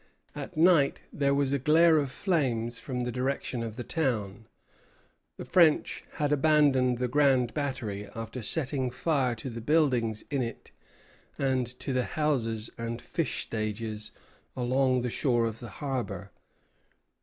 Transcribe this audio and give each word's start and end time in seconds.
At 0.33 0.57
night 0.57 1.03
there 1.13 1.35
was 1.35 1.53
a 1.53 1.59
glare 1.59 1.99
of 1.99 2.09
flames 2.09 2.79
from 2.79 3.01
the 3.03 3.11
direction 3.11 3.61
of 3.61 3.75
the 3.75 3.83
town. 3.83 4.47
The 5.37 5.45
French 5.45 6.03
had 6.13 6.31
abandoned 6.31 6.97
the 6.97 7.07
Grand 7.07 7.53
Battery 7.53 8.09
after 8.15 8.41
setting 8.41 8.89
fire 8.89 9.35
to 9.35 9.47
the 9.47 9.61
buildings 9.61 10.23
in 10.31 10.41
it 10.41 10.71
and 11.37 11.67
to 11.81 11.93
the 11.93 12.05
houses 12.17 12.71
and 12.79 12.99
fish 12.99 13.43
stages 13.43 14.11
along 14.57 15.01
the 15.01 15.11
shore 15.11 15.45
of 15.45 15.59
the 15.59 15.69
harbor. 15.69 16.31